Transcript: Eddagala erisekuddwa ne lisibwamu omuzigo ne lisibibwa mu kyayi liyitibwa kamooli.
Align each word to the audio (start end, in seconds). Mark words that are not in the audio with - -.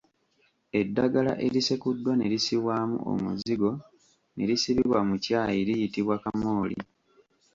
Eddagala 0.79 1.33
erisekuddwa 1.45 2.13
ne 2.15 2.25
lisibwamu 2.33 2.97
omuzigo 3.11 3.71
ne 4.35 4.43
lisibibwa 4.49 4.99
mu 5.07 5.15
kyayi 5.25 5.59
liyitibwa 5.67 6.15
kamooli. 6.23 6.77